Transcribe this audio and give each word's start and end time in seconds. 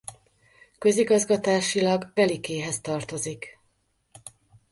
Közigazgatásilag 0.77 2.11
Velikéhez 2.13 2.81
tartozik. 2.81 3.59